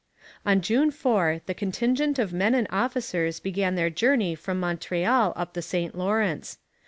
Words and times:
On 0.47 0.61
June 0.61 0.89
4 0.89 1.41
the 1.45 1.53
contingent 1.53 2.17
of 2.17 2.33
men 2.33 2.55
and 2.55 2.65
officers 2.71 3.39
began 3.39 3.75
their 3.75 3.91
journey 3.91 4.33
from 4.33 4.59
Montreal 4.59 5.31
up 5.35 5.53
the 5.53 5.61
St 5.61 5.93
Lawrence. 5.95 6.57